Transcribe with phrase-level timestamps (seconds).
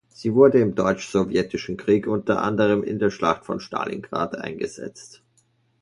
[0.09, 5.21] Sie wurde im Deutsch-Sowjetischen Krieg unter anderem in der Schlacht von Stalingrad eingesetzt.